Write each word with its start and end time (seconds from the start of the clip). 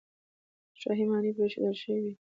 شاهي 0.81 1.03
ماڼۍ 1.09 1.31
پرېښودل 1.37 1.75
شوې 1.81 1.99
وې. 2.03 2.13